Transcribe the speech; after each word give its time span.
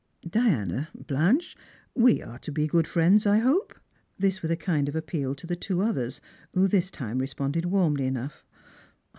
"Diana, 0.27 0.89
Blanche, 0.95 1.55
we 1.93 2.23
are 2.23 2.39
to 2.39 2.51
be 2.51 2.65
good 2.65 2.87
friends, 2.87 3.27
I 3.27 3.37
hope?" 3.37 3.75
This 4.17 4.41
with 4.41 4.49
a 4.49 4.55
kind 4.57 4.89
of 4.89 4.95
appeal 4.95 5.35
to 5.35 5.45
the 5.45 5.55
two 5.55 5.81
others, 5.83 6.19
who 6.55 6.67
this 6.67 6.89
time 6.89 7.19
responded 7.19 7.65
warmly 7.65 8.07
enough. 8.07 8.43